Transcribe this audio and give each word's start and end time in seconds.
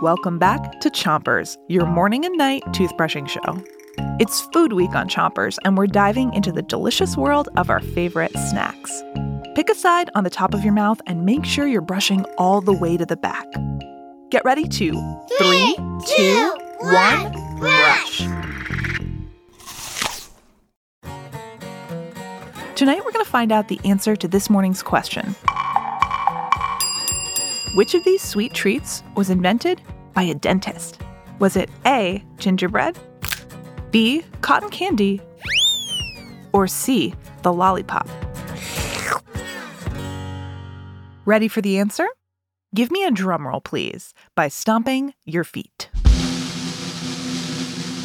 Welcome 0.00 0.38
back 0.38 0.80
to 0.80 0.90
Chompers, 0.90 1.56
your 1.68 1.84
morning 1.86 2.24
and 2.24 2.36
night 2.38 2.62
toothbrushing 2.68 3.28
show. 3.28 3.62
It's 4.20 4.42
Food 4.52 4.72
Week 4.72 4.94
on 4.94 5.08
Chompers, 5.08 5.58
and 5.64 5.76
we're 5.76 5.88
diving 5.88 6.32
into 6.34 6.52
the 6.52 6.62
delicious 6.62 7.16
world 7.16 7.48
of 7.56 7.68
our 7.68 7.80
favorite 7.80 8.32
snacks. 8.48 9.02
Pick 9.54 9.68
a 9.68 9.74
side 9.74 10.08
on 10.14 10.22
the 10.24 10.30
top 10.30 10.54
of 10.54 10.62
your 10.62 10.72
mouth 10.72 11.00
and 11.06 11.24
make 11.24 11.44
sure 11.44 11.66
you're 11.66 11.80
brushing 11.80 12.24
all 12.36 12.60
the 12.60 12.72
way 12.72 12.96
to 12.96 13.04
the 13.04 13.16
back. 13.16 13.46
Get 14.30 14.44
ready 14.44 14.68
to 14.68 14.92
three, 15.38 15.74
two, 16.06 16.54
one, 16.80 17.58
brush. 17.58 18.18
Tonight, 22.76 23.04
we're 23.04 23.12
going 23.12 23.24
to 23.24 23.30
find 23.30 23.50
out 23.50 23.66
the 23.66 23.80
answer 23.84 24.14
to 24.14 24.28
this 24.28 24.48
morning's 24.48 24.82
question 24.82 25.34
Which 27.78 27.94
of 27.94 28.02
these 28.02 28.22
sweet 28.22 28.54
treats 28.54 29.04
was 29.14 29.30
invented 29.30 29.80
by 30.12 30.24
a 30.24 30.34
dentist? 30.34 31.00
Was 31.38 31.54
it 31.54 31.70
A, 31.86 32.24
gingerbread, 32.36 32.98
B, 33.92 34.24
cotton 34.40 34.68
candy, 34.68 35.20
or 36.52 36.66
C, 36.66 37.14
the 37.42 37.52
lollipop? 37.52 38.08
Ready 41.24 41.46
for 41.46 41.60
the 41.60 41.78
answer? 41.78 42.08
Give 42.74 42.90
me 42.90 43.04
a 43.04 43.12
drum 43.12 43.46
roll, 43.46 43.60
please, 43.60 44.12
by 44.34 44.48
stomping 44.48 45.14
your 45.24 45.44
feet. 45.44 45.88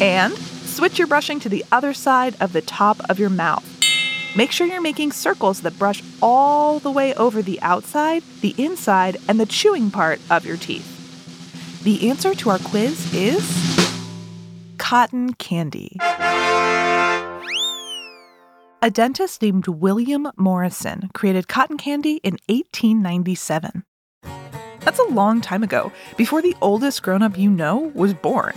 And 0.00 0.36
switch 0.36 0.98
your 0.98 1.06
brushing 1.06 1.38
to 1.38 1.48
the 1.48 1.64
other 1.70 1.94
side 1.94 2.34
of 2.40 2.52
the 2.52 2.62
top 2.62 2.98
of 3.08 3.20
your 3.20 3.30
mouth. 3.30 3.79
Make 4.36 4.52
sure 4.52 4.66
you're 4.66 4.80
making 4.80 5.10
circles 5.10 5.62
that 5.62 5.76
brush 5.76 6.02
all 6.22 6.78
the 6.78 6.90
way 6.90 7.14
over 7.14 7.42
the 7.42 7.60
outside, 7.62 8.22
the 8.42 8.54
inside, 8.56 9.16
and 9.26 9.40
the 9.40 9.46
chewing 9.46 9.90
part 9.90 10.20
of 10.30 10.46
your 10.46 10.56
teeth. 10.56 11.82
The 11.82 12.08
answer 12.08 12.34
to 12.34 12.50
our 12.50 12.58
quiz 12.60 13.12
is 13.12 13.98
cotton 14.78 15.34
candy. 15.34 15.96
A 18.82 18.90
dentist 18.92 19.42
named 19.42 19.66
William 19.66 20.30
Morrison 20.36 21.10
created 21.12 21.48
cotton 21.48 21.76
candy 21.76 22.20
in 22.22 22.38
1897. 22.48 23.84
That's 24.80 24.98
a 25.00 25.04
long 25.04 25.40
time 25.40 25.62
ago, 25.64 25.90
before 26.16 26.40
the 26.40 26.56
oldest 26.62 27.02
grown 27.02 27.22
up 27.22 27.36
you 27.36 27.50
know 27.50 27.90
was 27.94 28.14
born. 28.14 28.54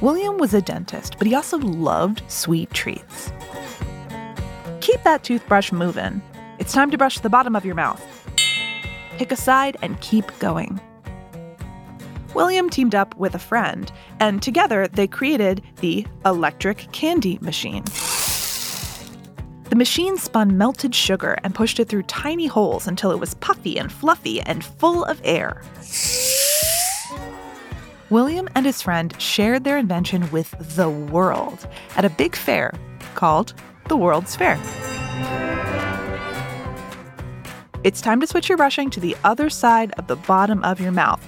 William 0.00 0.38
was 0.38 0.54
a 0.54 0.60
dentist, 0.60 1.16
but 1.18 1.26
he 1.26 1.34
also 1.34 1.58
loved 1.58 2.22
sweet 2.28 2.70
treats. 2.70 3.32
Keep 4.88 5.02
that 5.02 5.22
toothbrush 5.22 5.70
moving. 5.70 6.22
It's 6.58 6.72
time 6.72 6.90
to 6.92 6.96
brush 6.96 7.18
the 7.18 7.28
bottom 7.28 7.54
of 7.54 7.62
your 7.62 7.74
mouth. 7.74 8.02
Pick 9.18 9.30
a 9.30 9.36
side 9.36 9.76
and 9.82 10.00
keep 10.00 10.24
going. 10.38 10.80
William 12.32 12.70
teamed 12.70 12.94
up 12.94 13.14
with 13.16 13.34
a 13.34 13.38
friend, 13.38 13.92
and 14.18 14.42
together 14.42 14.88
they 14.88 15.06
created 15.06 15.62
the 15.82 16.06
electric 16.24 16.90
candy 16.90 17.38
machine. 17.42 17.84
The 19.68 19.76
machine 19.76 20.16
spun 20.16 20.56
melted 20.56 20.94
sugar 20.94 21.36
and 21.44 21.54
pushed 21.54 21.78
it 21.78 21.90
through 21.90 22.04
tiny 22.04 22.46
holes 22.46 22.86
until 22.86 23.10
it 23.10 23.20
was 23.20 23.34
puffy 23.34 23.78
and 23.78 23.92
fluffy 23.92 24.40
and 24.40 24.64
full 24.64 25.04
of 25.04 25.20
air. 25.22 25.62
William 28.08 28.48
and 28.54 28.64
his 28.64 28.80
friend 28.80 29.14
shared 29.20 29.64
their 29.64 29.76
invention 29.76 30.30
with 30.30 30.54
the 30.76 30.88
world 30.88 31.68
at 31.94 32.06
a 32.06 32.10
big 32.10 32.34
fair 32.34 32.72
called 33.14 33.52
the 33.88 33.96
World's 33.96 34.36
Fair. 34.36 34.58
It's 37.84 38.00
time 38.00 38.20
to 38.20 38.26
switch 38.26 38.48
your 38.48 38.58
brushing 38.58 38.90
to 38.90 39.00
the 39.00 39.16
other 39.24 39.48
side 39.48 39.92
of 39.98 40.08
the 40.08 40.16
bottom 40.16 40.62
of 40.64 40.80
your 40.80 40.92
mouth 40.92 41.24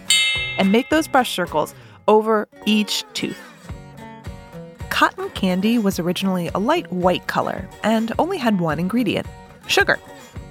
and 0.59 0.71
make 0.71 0.91
those 0.91 1.09
brush 1.09 1.35
circles 1.35 1.75
over 2.09 2.49
each 2.67 3.05
tooth. 3.15 3.41
Cotton 4.91 5.31
candy 5.31 5.79
was 5.79 5.99
originally 5.99 6.51
a 6.55 6.59
light 6.59 6.93
white 6.93 7.27
color 7.29 7.67
and 7.83 8.13
only 8.19 8.37
had 8.37 8.61
one 8.61 8.79
ingredient 8.79 9.27
sugar. 9.69 9.99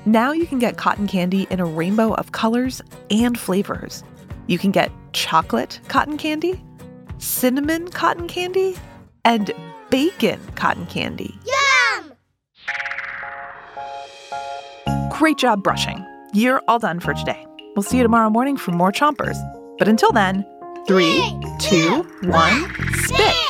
Now 0.06 0.32
you 0.32 0.48
can 0.48 0.58
get 0.58 0.78
cotton 0.78 1.06
candy 1.06 1.46
in 1.50 1.60
a 1.60 1.66
rainbow 1.66 2.14
of 2.14 2.32
colors 2.32 2.82
and 3.12 3.38
flavors. 3.38 4.04
You 4.48 4.58
can 4.58 4.72
get 4.72 4.92
chocolate 5.14 5.80
cotton 5.90 6.18
candy, 6.18 6.64
cinnamon 7.20 7.90
cotton 7.90 8.28
candy, 8.28 8.76
and 9.26 9.52
bacon 9.90 10.40
cotton 10.56 10.86
candy. 10.88 11.38
Great 15.20 15.38
job 15.38 15.62
brushing. 15.62 16.08
You're 16.32 16.64
all 16.70 16.80
done 16.80 17.02
for 17.02 17.14
today. 17.14 17.46
We'll 17.76 17.84
see 17.84 17.98
you 17.98 18.04
tomorrow 18.04 18.30
morning 18.30 18.56
for 18.56 18.72
more 18.72 18.90
chompers. 18.90 19.36
But 19.78 19.90
until 19.90 20.14
then, 20.14 20.46
three, 20.88 21.22
two, 21.60 22.08
one, 22.22 22.74
spit! 22.94 23.49